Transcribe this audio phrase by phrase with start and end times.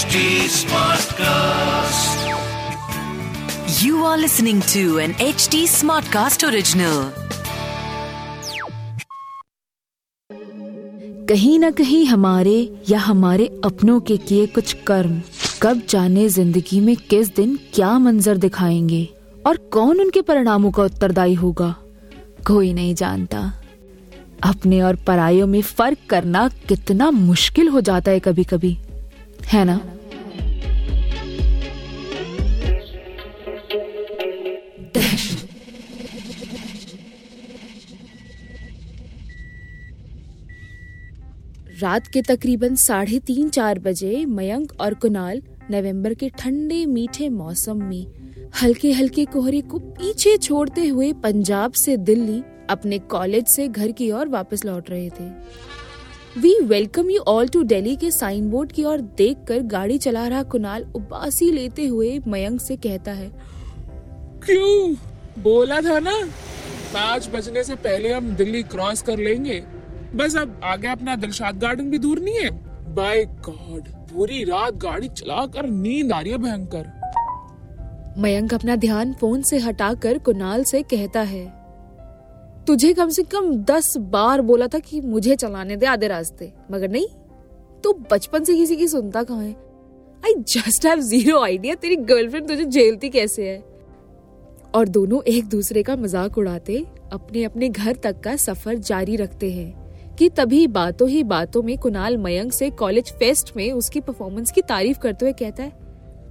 [0.00, 0.20] HD
[0.56, 2.20] Smartcast.
[3.84, 7.00] You are listening to an HD Smartcast original.
[11.28, 12.56] कहीं न कहीं हमारे
[12.88, 15.20] या हमारे अपनों के किए कुछ कर्म
[15.62, 19.08] कब जाने ज़िंदगी में किस दिन क्या मंजर दिखाएँगे
[19.46, 21.74] और कौन उनके परिणामों का उत्तरदायी होगा
[22.46, 23.52] कोई नहीं जानता
[24.44, 28.78] अपने और परायों में फ़र्क करना कितना मुश्किल हो जाता है कभी कभी
[29.52, 29.80] है ना?
[41.82, 47.82] रात के तकरीबन साढ़े तीन चार बजे मयंक और कुणाल नवंबर के ठंडे मीठे मौसम
[47.82, 48.06] में
[48.62, 54.10] हल्के हल्के कोहरे को पीछे छोड़ते हुए पंजाब से दिल्ली अपने कॉलेज से घर की
[54.10, 55.28] ओर वापस लौट रहे थे।
[56.38, 60.42] We welcome you all to Delhi के साइन बोर्ड की ओर देखकर गाड़ी चला रहा
[60.42, 63.30] कुणाल उबासी लेते हुए मयंक से कहता है
[64.44, 64.94] क्यों?
[65.42, 66.14] बोला था ना
[66.94, 69.62] पाँच बजने से पहले हम दिल्ली क्रॉस कर लेंगे।
[70.14, 72.50] बस अब आगे अपना दिलशाद गार्डन भी दूर नहीं है।
[72.94, 76.86] बाय गॉड पूरी रात गाड़ी चलाकर नींद आ रही है भयंकर।
[78.18, 81.59] मयंक अपना ध्यान फ़ोन से हटाकर कुणाल से कहता है
[82.66, 86.88] तुझे कम से कम दस बार बोला था कि मुझे चलाने दे आधे रास्ते। मगर
[86.88, 87.06] नहीं,
[87.84, 89.52] तू बचपन से किसी की सुनता कहाँ है?
[90.22, 93.58] I just have zero idea तेरी गर्लफ्रेंड तुझे झेलती कैसे है।
[94.74, 99.50] और दोनों एक दूसरे का मज़ाक उड़ाते अपने अपने घर तक का सफ़र जारी रखते
[99.52, 104.52] हैं कि तभी बातों ही बातों में कुणाल मयंक से कॉलेज फेस्ट में उसकी परफॉर्मेंस
[104.52, 105.72] की तारीफ़ करते हुए कहता है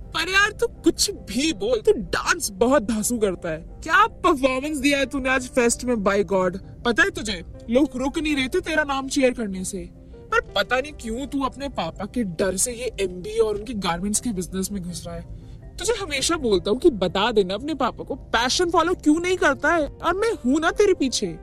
[0.09, 4.97] पर यार, तू कुछ भी बोल, तू डांस बहुत धांसू करता है। क्या परफॉर्मेंस दिया
[4.99, 8.59] है तूने आज फेस्ट में बाय गॉड पता है तुझे, लोग रुक नहीं रहे थे
[8.61, 9.89] तेरा नाम शेयर करने से।
[10.31, 14.19] पर पता नहीं क्यों तू अपने पापा के डर से ये एमबी और उनके गारमेंट्स
[14.19, 15.38] के बिज़नेस में घुस रहा है।
[15.77, 19.73] तुझे हमेशा बोलता हूँ कि बता देना अपने पापा को पैशन फॉलो क्यों नहीं करता
[19.73, 19.88] है?
[19.88, 21.38] और मैं हूँ ना तेरे पीछे।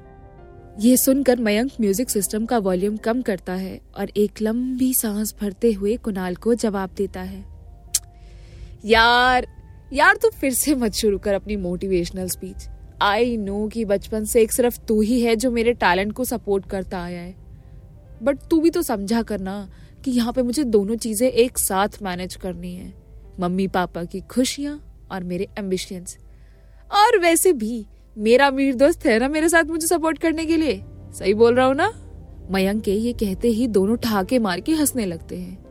[0.81, 5.73] ये सुनकर मयंक म्यूज़िक सिस्टम का वॉल्यूम कम करता है और एक लंबी सांस भरते
[5.73, 7.45] हुए कुणाल को जवाब देता है।
[8.87, 9.47] यार
[9.93, 12.69] यार तू फिर से मत शुरू कर अपनी मोटिवेशनल स्पीच
[13.03, 16.67] आई नो कि बचपन से एक सिर्फ़ तू ही है जो मेरे टैलेंट को सपोर्ट
[16.67, 17.35] करता आया है.
[18.23, 19.69] बट तू भी तो समझा करना
[20.05, 22.93] कि यहाँ पे मुझे दोनों चीज़ें एक साथ मैनेज करनी है.
[23.41, 24.81] मम्मी पापा की खुशियाँ
[25.13, 26.17] और मेरे एम्बिशंस
[26.91, 27.85] और वैसे भी
[28.17, 30.83] मेरा अमीर दोस्त है ना मेरे साथ मुझे सपोर्ट करने के लिए?
[31.13, 31.93] सही बोल रहा हूँ ना?
[32.51, 35.66] मयंक के ये कहते ही दोनों ठहाके मार के हंसने लगते हैं।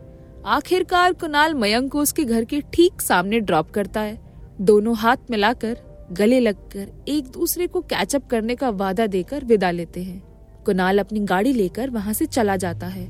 [0.46, 4.18] आखिरकार कुणाल मयंक को उसके घर के ठीक सामने ड्रॉप करता है।
[4.60, 5.76] दोनों हाथ मिलाकर,
[6.12, 10.22] गले लगकर एक दूसरे को कैचअप करने का वादा देकर विदा लेते हैं।
[10.66, 13.06] कुणाल अपनी गाड़ी लेकर वहाँ से चला जाता है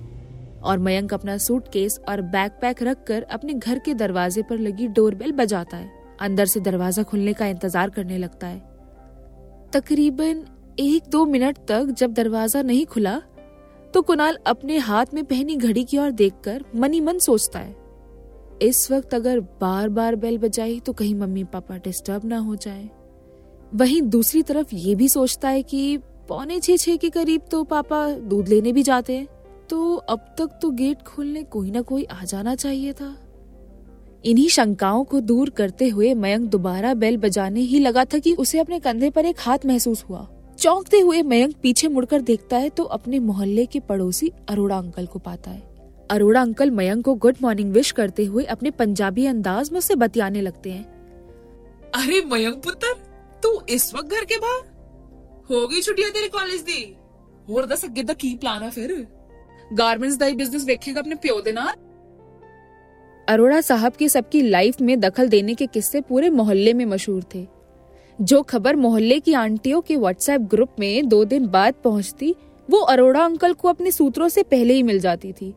[0.60, 5.76] और मयंक अपना सूटकेस और बैकपैक रखकर अपने घर के दरवाजे पर लगी डोरबेल बजाता
[5.76, 8.58] है। अंदर से दरवाज़ा खुलने का इंतज़ार करने लगता है।
[9.72, 10.44] तकरीबन
[10.80, 13.20] एक दो मिनट तक जब दरवाज़ा नहीं खुला
[13.94, 17.74] तो कुणाल अपने हाथ में पहनी घड़ी की ओर देखकर मनी मन सोचता है,
[18.62, 22.88] इस वक्त अगर बार बार बेल बजाई तो कहीं मम्मी पापा डिस्टर्ब ना हो जाए।
[23.72, 25.96] वहीं दूसरी तरफ़ ये भी सोचता है कि
[26.28, 29.26] पौने छह छह के करीब तो पापा दूध लेने भी जाते हैं
[29.70, 33.16] तो अब तक तो गेट खोलने कोई ना कोई आ जाना चाहिए था।
[34.24, 38.58] इन्हीं शंकाओं को दूर करते हुए मयंक दोबारा बेल बजाने ही लगा था कि उसे
[38.58, 40.26] अपने कंधे पर एक हाथ महसूस हुआ।
[40.59, 45.19] चौंकते हुए मयंक पीछे मुड़कर देखता है तो अपने मोहल्ले के पड़ोसी अरोड़ा अंकल को
[45.19, 45.61] पाता है
[46.09, 50.41] अरोड़ा अंकल मयंक को गुड मॉर्निंग विश करते हुए अपने पंजाबी अंदाज में उससे बतियाने
[50.41, 50.85] लगते हैं
[51.95, 52.93] अरे मयंक पुत्र
[53.43, 54.65] तू इस वक्त घर के बाहर
[55.49, 56.81] हो गई छुट्टियां तेरे कॉलेज दी
[57.47, 58.93] ਹੋਰ ਦੱਸ ਅੱਗੇ ਦਾ ਕੀ ਪਲਾਨ ਹੈ ਫਿਰ
[59.77, 61.73] ਗਾਰਮੈਂਟਸ ਦਾ ਹੀ ਬਿਜ਼ਨਸ ਵੇਖੇਗਾ ਆਪਣੇ ਪਿਓ ਦੇ ਨਾਲ
[63.27, 67.41] अरोड़ा साहब की सबकी लाइफ में दखल देने के किस्से पूरे मोहल्ले में मशहूर थे
[68.18, 72.34] जो खबर मोहल्ले की आंटियों के व्हाट्सएप ग्रुप में दो दिन बाद पहुँचती,
[72.68, 75.52] वो अरोड़ा अंकल को अपने सूत्रों से पहले ही मिल जाती थी।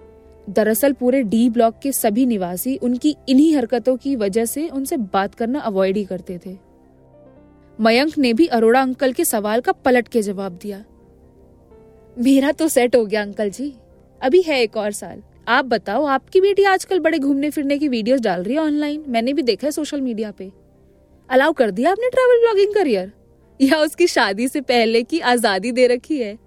[0.50, 5.36] दरअसल पूरे डी ब्लॉक के सभी निवासी उनकी इन्हीं हरकतों की वजह से उनसे बात
[5.36, 6.58] करना अवॉइड ही करते थे।
[7.80, 10.84] मयंक ने भी अरोड़ा अंकल के सवाल का पलट के जवाब दिया।
[12.18, 13.74] मेरा तो सेट हो गया अंकल जी।
[14.22, 18.20] अभी है एक और साल। आप बताओ, आपकी बेटी आजकल बड़े घूमने फिरने की वीडियोस
[18.20, 20.52] डाल रही है ऑनलाइन मैंने भी देखा है सोशल मीडिया पे।
[21.30, 23.12] अलाउ कर दिया आपने ट्रैवल ब्लॉगिंग करियर
[23.60, 26.38] या उसकी शादी से पहले की आज़ादी दे रखी है?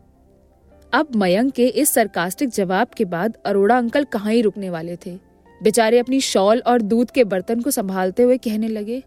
[0.92, 5.16] अब मयंक के इस सरकास्टिक जवाब के बाद अरोड़ा अंकल कहाँ ही रुकने वाले थे?
[5.60, 9.02] बेचारे अपनी शॉल और दूध के बर्तन को संभालते हुए कहने लगे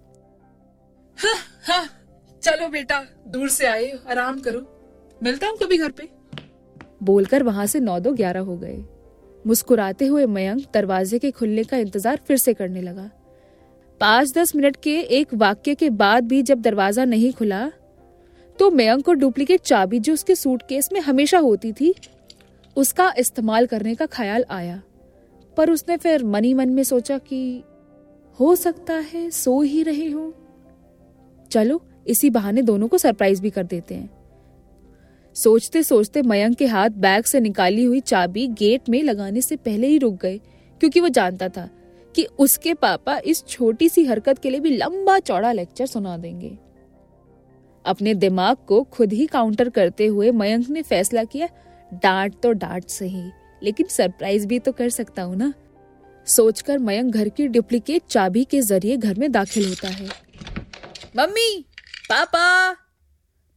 [1.17, 1.85] हाँ, हाँ,
[2.43, 4.59] चलो बेटा दूर से आए आराम करो।
[5.23, 6.09] मिलता हूँ कभी घर पे?
[7.03, 8.77] बोलकर वहाँ से नौ दो ग्यारह हो गए।
[9.45, 13.09] मुस्कुराते हुए मयंक दरवाजे के खुलने का इंतज़ार फिर से करने लगा।
[14.01, 17.69] पाँच दस मिनट के एक वाक्य के बाद भी जब दरवाज़ा नहीं खुला
[18.59, 21.93] तो मयंक को डुप्लीकेट चाबी जो उसके सूटकेस में हमेशा होती थी,
[22.75, 24.81] उसका इस्तेमाल करने का ख्याल आया।
[25.57, 27.63] पर उसने फिर मनी मन में सोचा कि
[28.39, 30.33] हो सकता है सो ही रहे हो।
[31.51, 34.09] चलो, इसी बहाने दोनों को सरप्राइज़ भी कर देते हैं।
[35.35, 39.87] सोचते सोचते मयंक के हाथ बैग से निकाली हुई चाबी गेट में लगाने से पहले
[39.87, 40.37] ही रुक गए,
[40.81, 41.69] क्योंकि वो जानता था
[42.15, 46.57] कि उसके पापा इस छोटी सी हरकत के लिए भी लंबा चौड़ा लेक्चर सुना देंगे।
[47.85, 51.47] अपने दिमाग को खुद ही काउंटर करते हुए मयंक ने फैसला किया,
[51.93, 53.29] डांट तो डांट सही,
[53.63, 55.53] लेकिन सरप्राइज़ भी तो कर सकता हूँ ना?
[56.27, 60.09] सोचकर मयंक घर की डुप्लीकेट चाबी के ज़रिए घर में दाखिल होता है।
[61.17, 61.65] मम्मी,
[62.09, 62.71] पापा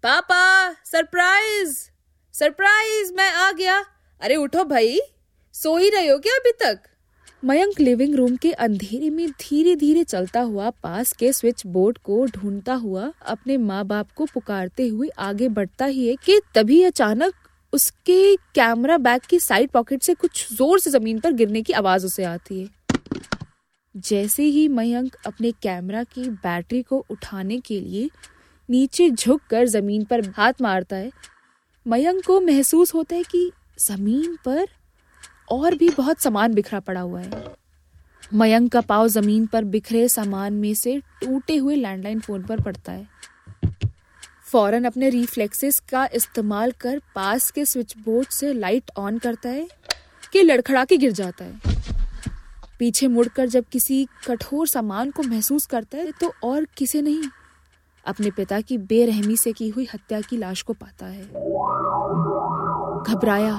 [0.05, 1.79] पापा, सरप्राइज़
[2.35, 3.79] सरप्राइज़, मैं आ गया।
[4.21, 5.01] अरे उठो भाई,
[5.55, 6.81] सो ही रहे हो क्या अभी तक?
[7.43, 12.25] मयंक लिविंग रूम के अंधेरे में धीरे धीरे चलता हुआ पास के स्विच बोर्ड को
[12.27, 17.35] ढूंढता हुआ अपने माँ बाप को पुकारते हुए आगे बढ़ता ही है कि तभी अचानक
[17.73, 22.07] उसके कैमरा बैग की साइड पॉकेट से कुछ ज़ोर से ज़मीन पर गिरने की आवाज़
[22.07, 22.69] उसे आती है।
[23.95, 28.11] जैसे ही मयंक अपने कैमरा की बैटरी को उठाने के लिए
[28.69, 31.11] नीचे झुक कर ज़मीन पर हाथ मारता है,
[31.87, 33.51] मयंक को महसूस होता है कि
[33.81, 34.67] ज़मीन पर
[35.51, 37.45] और भी बहुत सामान बिखरा पड़ा हुआ है।
[38.35, 42.93] मयंक का पाव ज़मीन पर बिखरे सामान में से टूटे हुए लैंडलाइन फ़ोन पर पड़ता
[42.93, 43.07] है।
[44.53, 49.69] फ़ौरन अपने रिफ्लेक्सेस का इस्तेमाल कर पास के स्विच बोर्ड से लाइट ऑन करता है
[50.33, 51.61] कि लड़खड़ा के गिर जाता है।
[52.79, 57.23] पीछे मुड़कर जब किसी कठोर सामान को महसूस करता है तो और किसे नहीं?
[58.07, 61.23] अपने पिता की बेरहमी से की हुई हत्या की लाश को पाता है।
[63.05, 63.55] घबराया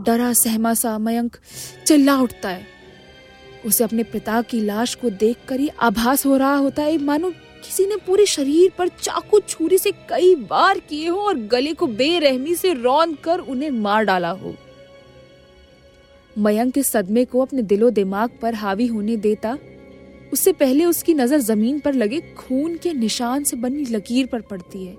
[0.00, 1.36] डरा सहमा सा मयंक
[1.86, 2.66] चिल्ला उठता है।
[3.66, 7.86] उसे अपने पिता की लाश को देखकर ही आभास हो रहा होता है। मानो किसी
[7.86, 12.54] ने पूरे शरीर पर चाकू छुरी से कई बार किए हो और गले को बेरहमी
[12.54, 14.54] से रौंद कर उन्हें मार डाला हो।
[16.36, 19.56] मयंक के सदमे को अपने दिलो दिमाग पर हावी होने देता।
[20.32, 24.84] उससे पहले उसकी नज़र ज़मीन पर लगे खून के निशान से बनी लकीर पर पड़ती
[24.86, 24.96] है।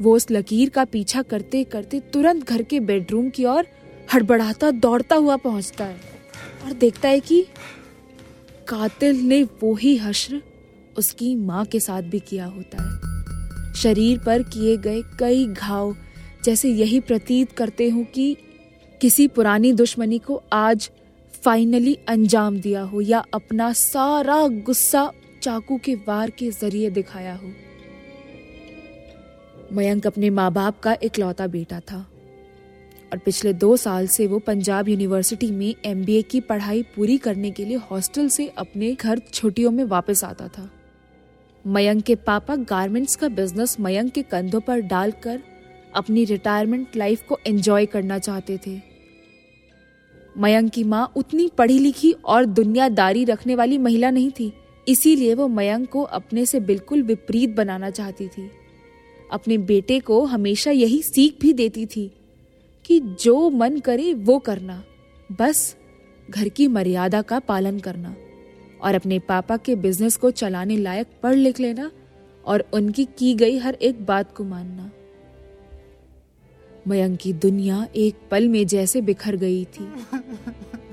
[0.00, 3.66] वो उस लकीर का पीछा करते करते तुरंत घर के बेडरूम की ओर
[4.14, 6.00] हड़बड़ाता, दौड़ता हुआ पहुँचता है
[6.64, 7.46] और देखता है कि
[8.68, 10.42] कातिल ने वो ही हश्र
[10.98, 15.96] उसकी माँ के साथ भी किया होता है। शरीर पर किए गए कई घाव
[16.44, 18.36] जैसे यही प्रतीत करते हो कि
[19.00, 20.90] किसी पुरानी दुश्मनी को आज
[21.44, 25.10] फाइनली अंजाम दिया हो या अपना सारा गुस्सा
[25.42, 27.52] चाकू के वार के ज़रिए दिखाया हो।
[29.72, 32.06] मयंक अपने माँ बाप का इकलौता बेटा था।
[33.12, 37.64] और पिछले दो साल से वो पंजाब यूनिवर्सिटी में एमबीए की पढ़ाई पूरी करने के
[37.64, 40.68] लिए हॉस्टल से अपने घर छुट्टियों में वापस आता था।
[41.64, 45.40] मयंक के पापा गारमेंट्स का बिज़नेस मयंक के कंधों पर डालकर
[45.94, 48.80] अपनी रिटायरमेंट लाइफ को एंजॉय करना चाहते थे।
[50.36, 54.52] मयंक की माँ उतनी पढ़ी लिखी और दुनियादारी रखने वाली महिला नहीं थी,
[54.88, 58.50] इसीलिए वो मयंक को अपने से बिल्कुल विपरीत बनाना चाहती थी।
[59.32, 62.10] अपने बेटे को हमेशा यही सीख भी देती थी
[62.84, 64.84] कि जो मन करे वो करना।
[65.32, 65.76] बस
[66.30, 68.16] घर की मर्यादा का पालन करना
[68.82, 71.90] और अपने पापा के बिज़नेस को चलाने लायक पढ़ लिख लेना
[72.44, 74.90] और उनकी की गई हर एक बात को मानना।
[76.88, 79.88] मयंक की दुनिया एक पल में जैसे बिखर गई थी।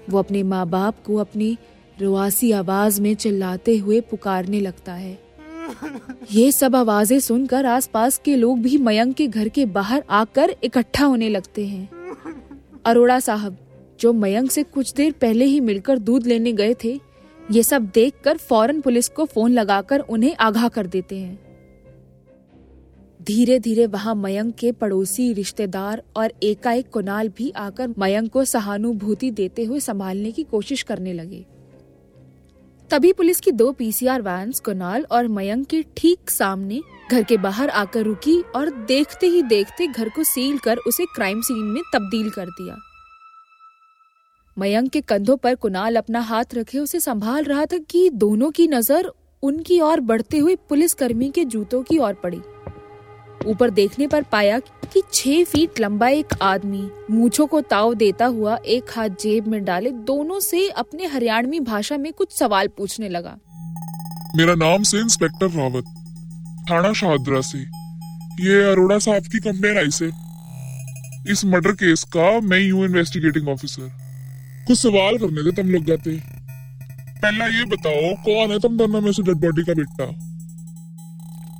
[0.10, 1.58] वो अपने माँ बाप को अपनी
[2.02, 5.29] रुआसी आवाज़ में चिल्लाते हुए पुकारने लगता है।
[6.32, 11.06] ये सब आवाज़ें सुनकर आसपास के लोग भी मयंक के घर के बाहर आकर इकट्ठा
[11.06, 11.90] होने लगते हैं।
[12.86, 13.58] अरोड़ा साहब,
[14.00, 17.00] जो मयंक से कुछ देर पहले ही मिलकर दूध लेने गए थे,
[17.52, 21.40] ये सब देखकर फ़ौरन पुलिस को फ़ोन लगाकर उन्हें आगाह कर देते हैं।
[23.22, 29.32] धीरे धीरे वहाँ मयंक के पड़ोसी रिश्तेदार और एकाएक कुणाल भी आकर मयंक को सहानुभूति
[29.32, 31.46] देते हुए संभालने की कोशिश करने लगे।
[32.92, 36.82] तभी पुलिस की दो पीसीआर वैन्स कुनाल और मयंक के ठीक सामने
[37.12, 41.42] घर के बाहर आकर रुकी और देखते ही देखते घर को सील कर उसे क्राइम
[41.42, 42.78] सीन में तब्दील कर दिया।
[44.58, 48.68] मयंक के कंधों पर कुनाल अपना हाथ रखे उसे संभाल रहा था कि दोनों की
[48.68, 49.12] नज़र
[49.44, 52.42] उनकी ओर बढ़ते हुए पुलिसकर्मी के जूतों की ओर पड़ी।
[53.46, 58.58] ऊपर देखने पर पाया कि छह फीट लंबा एक आदमी मूछों को ताव देता हुआ
[58.68, 63.38] एक हाथ जेब में डाले दोनों से अपने हरियाणवी भाषा में कुछ सवाल पूछने लगा।
[64.38, 65.84] मेरा नाम से इंस्पेक्टर रावत,
[66.72, 67.60] थाना शाहदरा से।
[68.46, 70.12] ये अरोड़ा साहब की कंप्लेन आई से।
[71.32, 73.90] इस मर्डर केस का मैं हूँ इन्वेस्टिगेटिंग ऑफिसर
[74.68, 76.20] कुछ सवाल करने थे तुम लोग जाते।
[77.22, 80.29] पहला ये बताओ, कौन है तुम दोनों में से डेड बॉडी का बेटा?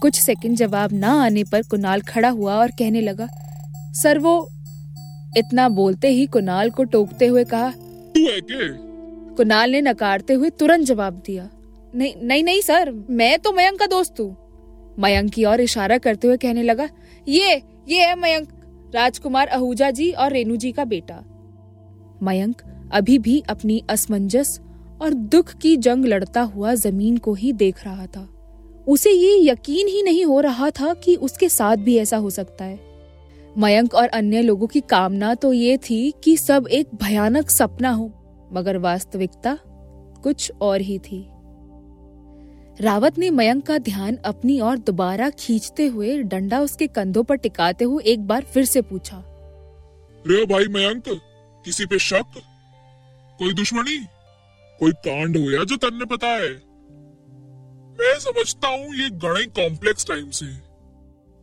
[0.02, 3.28] कुछ सेकंड जवाब ना आने पर कुणाल खड़ा हुआ और कहने लगा
[3.94, 4.34] सर वो
[5.38, 8.68] इतना बोलते ही कुणाल को टोकते हुए कहा तू है के
[9.36, 11.50] कुणाल ने नकारते हुए तुरंत जवाब दिया
[11.96, 16.28] नहीं नहीं नहीं सर मैं तो मयंक का दोस्त हूँ। मयंक की ओर इशारा करते
[16.28, 16.88] हुए कहने लगा
[17.28, 18.50] ये ये है मयंक
[18.96, 21.16] राजकुमार आहूजा जी और रेणु जी का बेटा।
[22.24, 24.60] मयंक अभी भी अपनी असमंजस
[25.02, 28.28] और दुख की जंग लड़ता हुआ ज़मीन को ही देख रहा था।
[28.90, 32.66] उसे ये यकीन ही नहीं हो रहा था कि उसके साथ भी ऐसा हो सकता
[32.66, 32.80] है।
[33.58, 38.12] मयंक और अन्य लोगों की कामना तो ये थी कि सब एक भयानक सपना हो,
[38.54, 39.58] मगर वास्तविकता
[40.24, 41.26] कुछ और ही थी।
[42.82, 47.86] रावत ने मयंक का ध्यान अपनी ओर दोबारा खींचते हुए डंडा उसके कंधों पर टिकाते
[47.86, 49.24] हुए एक बार फिर से पूछा।
[50.26, 51.04] रे भाई मयंक,
[51.66, 52.42] किसी पे शक?
[53.40, 53.98] कोई दुश्मनी?
[54.80, 56.69] कोई कांड हुआ जो तन्ने पता है?
[58.00, 60.46] मैं समझता हूँ ये गणे कॉम्प्लेक्स टाइम से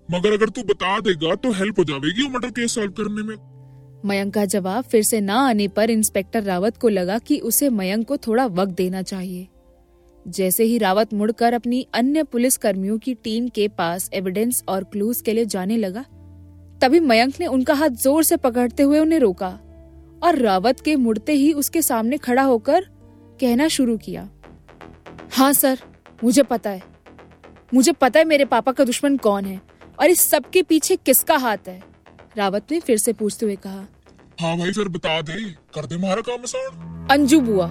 [0.08, 3.36] मगर अगर तू बता देगा तो हेल्प हो जाएगी वो मर्डर केस सॉल्व करने में।
[4.04, 8.06] मयंक का जवाब फिर से ना आने पर इंस्पेक्टर रावत को लगा कि उसे मयंक
[8.08, 9.46] को थोड़ा वक्त देना चाहिए।
[10.26, 15.20] जैसे ही रावत मुड़कर अपनी अन्य पुलिस कर्मियों की टीम के पास एविडेंस और क्लूज
[15.20, 16.04] के लिए जाने लगा,
[16.80, 19.48] तभी मयंक ने उनका हाथ ज़ोर से पकड़ते हुए उन्हें रोका
[20.22, 22.86] और रावत के मुड़ते ही उसके सामने खड़ा होकर
[23.40, 24.28] कहना शुरू किया।
[25.32, 25.78] हाँ सर।
[26.24, 26.82] मुझे पता है।
[27.74, 29.60] मुझे पता है मेरे पापा का दुश्मन कौन है
[30.00, 31.82] और इस सब के पीछे किसका हाथ है?
[32.36, 33.86] रावत ने फिर से पूछते हुए कहा
[34.40, 35.42] हाँ भाई फिर बता दे।
[35.74, 37.66] कर दे हमारा काम आसान अंजू बुआ।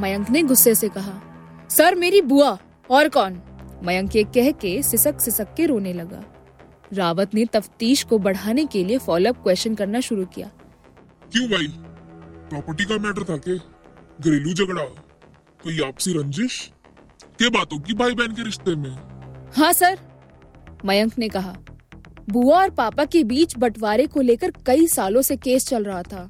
[0.00, 1.20] मयंक ने गुस्से से कहा
[1.70, 2.58] सर मेरी बुआ
[2.90, 3.40] और कौन?
[3.84, 6.24] मयंक ये कह के सिसक सिसक के रोने लगा।
[6.92, 10.50] रावत ने तफ्तीश को बढ़ाने के लिए फॉलोअप क्वेश्चन करना शुरू किया।
[11.32, 11.66] क्यों भाई?
[12.48, 13.56] प्रॉपर्टी का मैटर था के?
[14.20, 14.84] घरेलू झगड़ा?
[15.64, 16.70] कोई आपसी रंजिश?
[17.38, 18.90] के बातों की भाई बहन के रिश्ते में।
[19.56, 19.98] हाँ सर।
[20.84, 21.54] मयंक ने कहा,
[22.30, 26.26] बुआ और पापा के बीच बंटवारे को लेकर कई सालों से केस चल रहा था।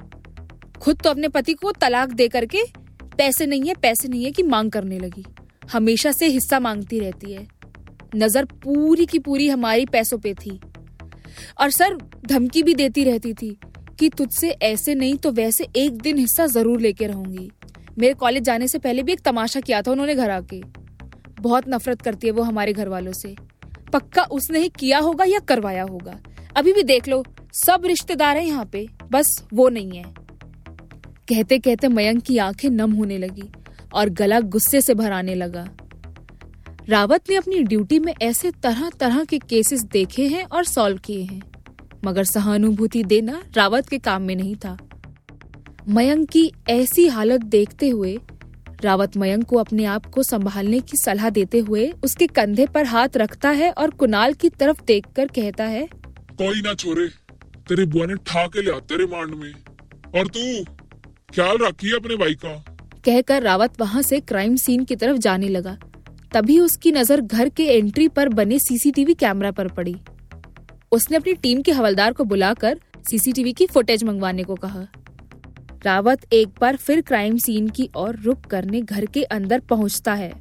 [0.83, 2.63] खुद तो अपने पति को तलाक दे करके
[3.19, 5.25] पैसे नहीं है, पैसे नहीं है कि मांग करने लगी।
[5.73, 7.47] हमेशा से हिस्सा मांगती रहती है।
[8.17, 10.59] नज़र पूरी की पूरी हमारी पैसों पे थी।
[11.61, 11.97] और सर,
[12.27, 13.57] धमकी भी देती रहती थी
[13.99, 17.51] कि तुझसे ऐसे नहीं तो वैसे एक दिन हिस्सा ज़रूर लेके रहूँगी।
[17.99, 20.61] मेरे कॉलेज जाने से पहले भी एक तमाशा किया था उन्होंने घर आके।
[21.45, 23.37] बहुत नफरत करती है वो हमारे घर वालों से।
[23.93, 26.19] पक्का उसने ही किया होगा या करवाया होगा?
[26.57, 30.05] अभी भी देख लो, सब रिश्तेदार हैं यहाँ पे, बस वो नहीं है।
[31.29, 33.53] कहते कहते मयंक की आँखें नम होने लगी
[33.95, 35.69] और गला गुस्से से भराने लगा।
[36.89, 41.23] रावत ने अपनी ड्यूटी में ऐसे तरह तरह के केसेस देखे हैं और सॉल्व किए
[41.23, 41.43] हैं।
[42.05, 44.79] मगर सहानुभूति देना रावत के काम में नहीं था।
[45.89, 48.19] मयंक की ऐसी हालत देखते हुए
[48.83, 53.17] रावत मयंक को अपने आप को संभालने की सलाह देते हुए उसके कंधे पर हाथ
[53.17, 55.87] रखता है और कुणाल की तरफ़ देखकर कहता है
[56.35, 57.07] कोई ना छोरे
[57.69, 59.53] तेरी बुआ ने ठा के लिया तेरे मांड में।
[60.15, 60.65] और तू
[61.35, 62.55] ख्याल रखी अपने भाई का।
[63.05, 65.77] कहकर रावत वहाँ से क्राइम सीन की तरफ़ जाने लगा।
[66.33, 69.95] तभी उसकी नज़र घर के एंट्री पर बने सीसीटीवी कैमरा पर पड़ी।
[70.93, 74.87] उसने अपनी टीम के हवलदार को बुलाकर सीसीटीवी की फुटेज मंगवाने को कहा।
[75.85, 80.33] रावत एक बार फिर क्राइम सीन की ओर रुक करने घर के अंदर पहुँचता है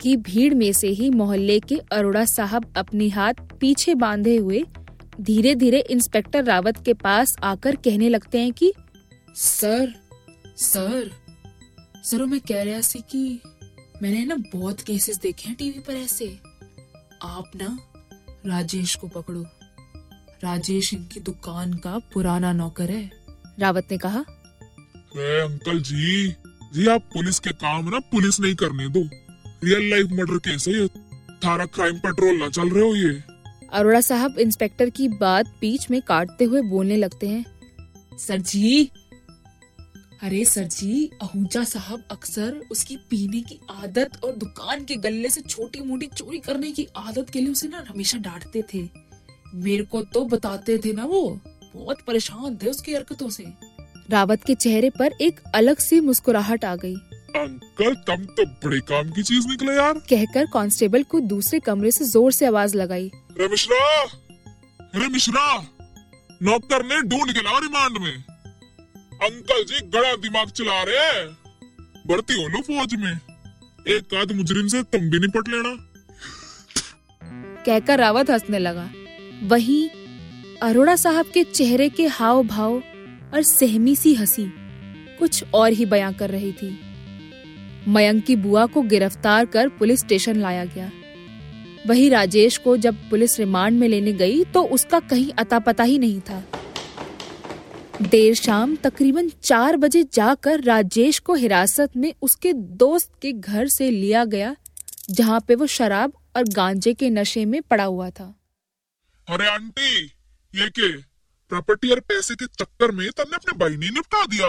[0.00, 4.64] कि भीड़ में से ही मोहल्ले के अरोड़ा साहब अपने हाथ पीछे बांधे हुए
[5.20, 8.72] धीरे धीरे इंस्पेक्टर रावत के पास आकर कहने लगते हैं कि,
[9.34, 9.94] सर
[10.56, 11.10] सर
[12.04, 13.40] सर मैं कह रहा सी कि
[14.02, 16.38] मैंने ना बहुत केसेस देखे हैं टीवी पर ऐसे।
[17.22, 17.78] आप ना
[18.46, 19.42] राजेश को पकड़ो।
[20.44, 23.10] राजेश इनकी दुकान का पुराना नौकर है।
[23.58, 24.24] रावत ने कहा
[25.12, 26.28] अरे अंकल जी
[26.74, 29.00] जी आप पुलिस के काम ना पुलिस नहीं करने दो।
[29.64, 30.86] रियल लाइफ मर्डर केस है ये।
[31.44, 33.22] थारा क्राइम पेट्रोल ना चल रहे हो ये।
[33.72, 37.44] अरोड़ा साहब इंस्पेक्टर की बात बीच में काटते हुए बोलने लगते हैं।
[38.18, 38.90] सर जी
[40.22, 45.40] अरे सर जी आहूजा साहब अक्सर उसकी पीने की आदत और दुकान के गल्ले से
[45.40, 48.88] छोटी मोटी चोरी करने की आदत के लिए उसे ना हमेशा डांटते थे।
[49.54, 51.28] मेरे को तो बताते थे ना वो
[51.74, 53.44] बहुत परेशान थे उसकी हरकतों से।
[54.10, 56.94] रावत के चेहरे पर एक अलग सी मुस्कुराहट आ गई।
[57.36, 62.04] अंकल तुम तो बड़े काम की चीज़ निकले यार। कहकर कांस्टेबल को दूसरे कमरे से
[62.04, 64.04] ज़ोर से आवाज़ लगाई। रे मिश्रा!
[64.96, 65.66] रे मिश्रा!
[66.42, 68.24] नौकर ने ढूंढ के लाओ रिमांड में।
[69.22, 71.26] अंकल जी गड़ा दिमाग चला रहे हैं।
[72.08, 73.12] भर्ती हो लो फौज में।
[73.88, 75.76] एक आध मुजरिम से तुम भी निपट लेना।
[77.66, 78.90] कहकर रावत हंसने लगा।
[79.42, 79.88] वहीं
[80.62, 82.82] अरोड़ा साहब के चेहरे के हाव भाव
[83.34, 84.44] और सहमी सी हँसी।
[85.18, 86.78] कुछ और ही बयां कर रही थी।
[87.88, 90.90] मयंक की बुआ को गिरफ़्तार कर पुलिस स्टेशन लाया गया।
[91.86, 95.98] वही राजेश को जब पुलिस रिमांड में लेने गई तो उसका कहीं अता पता ही
[95.98, 96.44] नहीं था।
[98.02, 103.90] देर शाम तकरीबन चार बजे जाकर राजेश को हिरासत में उसके दोस्त के घर से
[103.90, 104.54] लिया गया,
[105.10, 108.34] जहाँ पे वो शराब और गांजे के नशे में पड़ा हुआ था।
[109.28, 110.04] अरे आंटी,
[110.54, 111.09] ये के?
[111.50, 114.48] प्रॉपर्टी और पैसे के चक्कर में तन्ने अपने भाई ने निपटा दिया।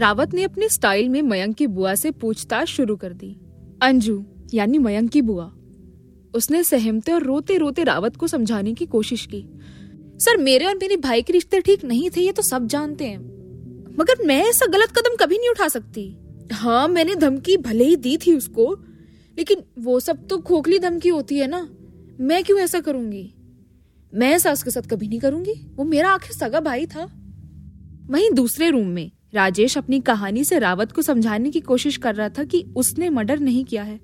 [0.00, 3.30] रावत ने अपने स्टाइल में मयंक की बुआ से पूछताछ शुरू कर दी।
[3.82, 4.24] अंजू,
[4.54, 5.44] यानी मयंक की बुआ।
[6.34, 9.44] उसने सहमते और रोते रोते रावत को समझाने की कोशिश की।
[10.20, 13.18] सर, मेरे और मेरे भाई के रिश्ते ठीक नहीं थे, ये तो सब जानते हैं।
[14.00, 16.18] मगर मैं ऐसा गलत कदम कभी नहीं उठा सकती।
[16.52, 18.72] हाँ मैंने धमकी भले ही दी थी उसको,
[19.38, 21.68] लेकिन वो सब तो खोखली धमकी होती है ना।
[22.20, 23.34] मैं क्यों ऐसा करूँगी?
[24.14, 27.04] मैं ऐसा उसके साथ कभी नहीं करूँगी। वो मेरा आखिर सगा भाई था।
[28.10, 32.28] वहीं दूसरे रूम में, राजेश अपनी कहानी से रावत को समझाने की कोशिश कर रहा
[32.28, 34.00] था कि उसने मर्डर नहीं किया है।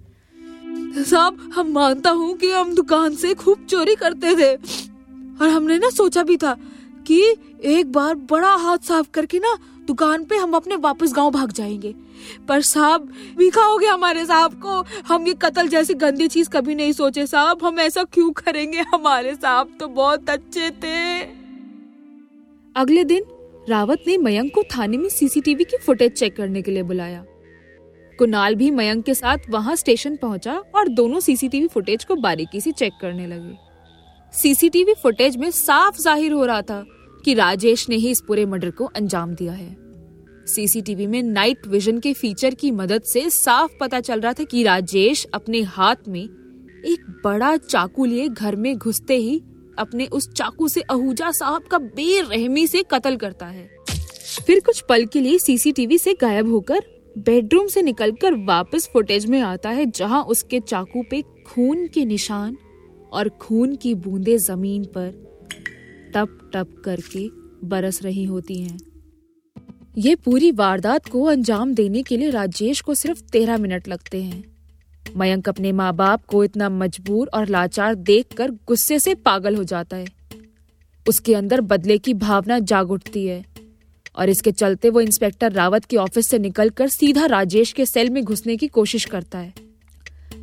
[1.03, 4.55] साहब, हम मानता हूँ कि हम दुकान से खूब चोरी करते थे।
[5.41, 6.57] और हमने ना सोचा भी था
[7.07, 11.53] कि एक बार बड़ा हाथ साफ़ करके ना दुकान पे हम अपने वापस गाँव भाग
[11.53, 11.95] जाएँगे।
[12.49, 16.75] पर साहब भीखा हो गया हमारे साहब को। हम ये कत्ल जैसी गंदी चीज़ कभी
[16.75, 18.81] नहीं सोचे साहब। हम ऐसा क्यों करेंगे?
[18.95, 21.21] हमारे साहब तो बहुत अच्छे थे।
[22.77, 23.25] अगले दिन,
[23.69, 27.25] रावत ने मयंक को थाने में सीसीटीवी की फुटेज चेक करने के लिए बुलाया।
[28.19, 32.73] कुणाल भी मयंक के साथ वहाँ स्टेशन पहुँचा और दोनों सीसीटीवी फुटेज को बारीकी से
[32.73, 33.57] चेक करने लगे।
[34.35, 36.85] सीसीटीवी फुटेज में साफ़ ज़ाहिर हो रहा था
[37.25, 39.84] कि राजेश ने ही इस पूरे मर्डर को अंजाम दिया है।
[40.47, 44.63] सीसीटीवी में नाइट विजन के फीचर की मदद से साफ़ पता चल रहा था कि
[44.63, 49.43] राजेश अपने हाथ में एक बड़ा चाकू लिए घर में घुसते ही
[49.79, 53.69] अपने उस चाकू से आहूजा साहब का बेरहमी से कत्ल करता है
[54.47, 56.83] फिर कुछ पल के लिए सीसीटीवी से गायब होकर
[57.19, 62.57] बेडरूम से निकलकर वापस फुटेज में आता है, जहाँ उसके चाकू पे खून के निशान
[63.13, 65.11] और खून की बूंदें ज़मीन पर
[66.15, 67.29] टप टप करके
[67.67, 68.94] बरस रही होती हैं।
[69.99, 74.45] ये पूरी वारदात को अंजाम देने के लिए राजेश को सिर्फ़ तेरह मिनट लगते हैं।
[75.17, 79.97] मयंक अपने माँ बाप को इतना मजबूर और लाचार देखकर गुस्से से पागल हो जाता
[79.97, 80.07] है।
[81.09, 83.45] उसके अंदर बदले की भावना जाग उठती है
[84.17, 88.25] और इसके चलते वो इंस्पेक्टर रावत के ऑफ़िस से निकलकर सीधा राजेश के सेल में
[88.25, 89.55] घुसने की कोशिश करता है।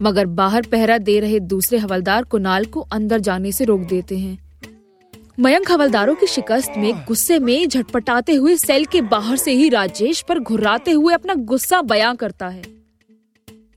[0.02, 4.51] मगर बाहर पहरा दे रहे दूसरे हवलदार कुणाल को अंदर जाने से रोक देते हैं।
[5.42, 10.22] मयंक हवलदारों की शिकस्त में गुस्से में झटपटाते हुए सेल के बाहर से ही राजेश
[10.22, 12.62] पर घुर्राते हुए अपना गुस्सा बयां करता है।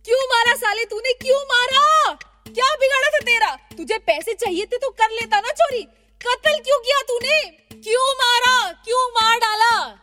[0.05, 0.85] क्यों मारा साले?
[0.85, 2.13] तूने क्यों मारा?
[2.49, 3.55] क्या बिगाड़ा था तेरा?
[3.77, 5.83] तुझे पैसे चाहिए थे तो कर लेता ना चोरी।
[6.21, 7.41] कत्ल क्यों किया तूने?
[7.81, 8.73] क्यों मारा?
[8.73, 9.97] क्यों मार डाला?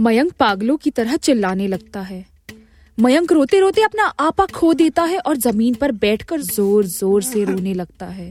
[0.00, 2.26] मयंक पागलों की तरह चिल्लाने लगता है।
[3.00, 7.44] मयंक रोते रोते अपना आपा खो देता है और ज़मीन पर बैठकर ज़ोर ज़ोर से
[7.50, 8.30] रोने लगता है।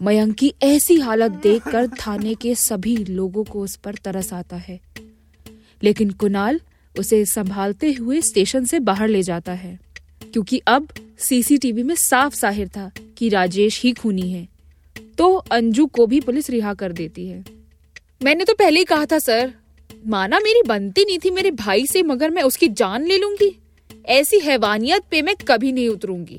[0.00, 4.78] मयंक की ऐसी हालत देखकर थाने के सभी लोगों को उस पर तरस आता है।
[5.82, 6.60] लेकिन कुणाल
[6.96, 9.78] उसे संभालते हुए स्टेशन से बाहर ले जाता है,
[10.32, 14.46] क्योंकि अब सीसीटीवी में साफ़ ज़ाहिर था कि राजेश ही खूनी है।
[15.18, 17.44] तो अंजू को भी पुलिस रिहा कर देती है।
[18.22, 19.52] मैंने तो पहले ही कहा था, सर,
[20.06, 23.50] माना मेरी बनती नहीं थी मेरे भाई से, मगर मैं उसकी जान ले लूँगी।
[24.08, 26.38] ऐसी हैवानियत पे मैं कभी नहीं उतरूँगी।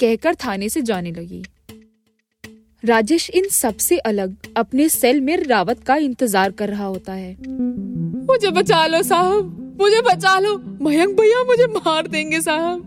[0.00, 1.42] कहकर थाने से जाने लगी।
[2.84, 7.32] राजेश इन सबसे अलग अपने सेल में रावत का इंतज़ार कर रहा होता है।
[8.26, 12.82] मुझे बचा लो साहब मुझे बचा लो। मयंक भैया मुझे मार देंगे साहब।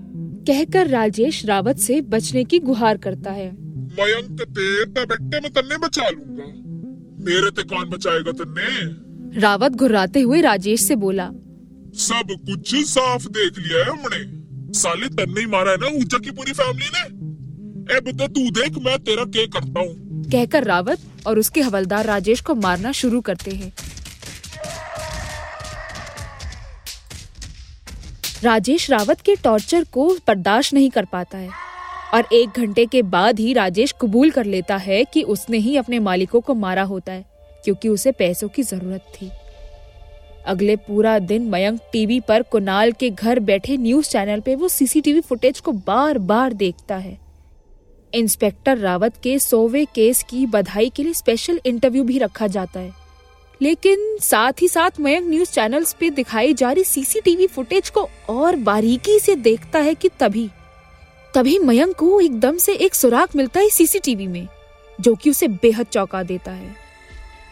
[0.48, 3.50] कहकर राजेश रावत से बचने की गुहार करता है।
[4.00, 6.46] मयंक ते बेटे में तन्ने बचा लूँगा।
[7.26, 9.40] मेरे ते कौन बचाएगा तन्ने?
[9.40, 11.30] रावत घुर्राते हुए राजेश से बोला
[12.02, 16.32] सब कुछ साफ़ देख लिया है हमने। साले तन्ने ही मारा है ना ऊँचा की
[16.32, 17.23] पूरी फैमिली ने?
[17.86, 20.24] तो तू देख, मैं तेरा के करता हूँ?
[20.32, 23.72] कहकर रावत और उसके हवलदार राजेश को मारना शुरू करते हैं।
[28.44, 31.50] राजेश रावत के टॉर्चर को बर्दाश्त नहीं कर पाता है
[32.14, 36.00] और एक घंटे के बाद ही राजेश कबूल कर लेता है कि उसने ही अपने
[36.00, 37.26] मालिकों को मारा होता है,
[37.66, 39.32] क्योंकि उसे पैसों की ज़रूरत थी।
[40.46, 45.22] अगले पूरा दिन मयंक टीवी पर कुणाल के घर बैठे न्यूज़ चैनल पे वो सीसीटीवी
[45.22, 47.18] फुटेज को बार बार देखता है।
[48.14, 52.92] इंस्पेक्टर रावत के सोवे केस की बधाई के लिए स्पेशल इंटरव्यू भी रखा जाता है।
[53.62, 58.56] लेकिन साथ ही साथ मयंक न्यूज़ चैनल्स पे दिखाई जा रही सीसीटीवी फुटेज को और
[58.56, 60.50] बारीकी से देखता है कि तभी
[61.36, 64.48] तभी मयंक को एकदम से एक सुराग मिलता है सीसीटीवी में,
[65.02, 66.76] जो कि उसे बेहद चौंका देता है।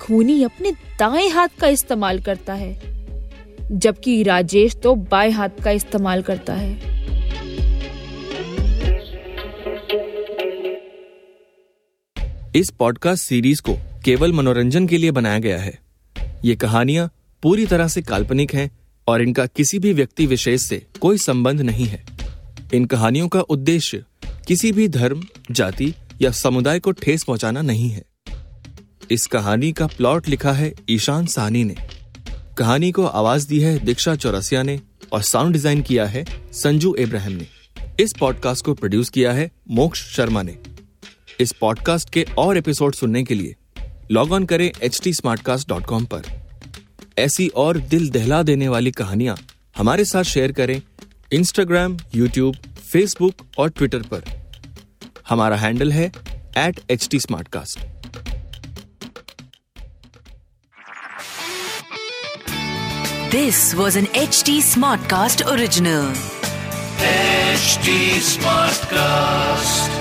[0.02, 2.74] खूनी अपने दाएँ हाथ का इस्तेमाल करता है,
[3.72, 6.91] जबकि राजेश तो बाएँ हाथ का इस्तेमाल करता है।
[12.56, 13.74] इस पॉडकास्ट सीरीज़ को
[14.06, 15.80] केवल मनोरंजन के लिए बनाया गया है।
[16.46, 17.10] ये कहानियाँ
[17.44, 18.70] पूरी तरह से काल्पनिक हैं
[19.08, 22.04] और इनका किसी भी व्यक्ति विशेष से कोई संबंध नहीं है।
[22.74, 24.04] इन कहानियों का उद्देश्य
[24.48, 28.04] किसी भी धर्म, जाति या समुदाय को ठेस पहुंचाना नहीं है।
[29.12, 31.76] इस कहानी का प्लॉट लिखा है ईशान साहनी ने।
[32.58, 34.80] कहानी को आवाज़ दी है दीक्षा चौरसिया ने
[35.12, 37.48] और साउंड डिज़ाइन किया है संजू इब्राहिम ने।
[38.00, 40.58] इस पॉडकास्ट को प्रोड्यूस किया है मोक्ष शर्मा ने।
[41.42, 43.56] इस पॉडकास्ट के और एपिसोड सुनने के लिए
[44.12, 45.14] लॉग ऑन करें एच टी
[46.14, 46.22] पर
[47.18, 49.38] ऐसी और दिल दहला देने वाली कहानियाँ
[49.78, 50.82] हमारे साथ शेयर करें
[51.34, 52.56] इंस्टाग्राम यूट्यूब
[52.92, 54.24] फेसबुक और ट्विटर पर
[55.30, 56.12] हमारा हैंडल है
[56.58, 58.08] at H T this was an
[63.32, 66.12] This was an HT Smartcast original.
[67.02, 70.01] HD Smartcast.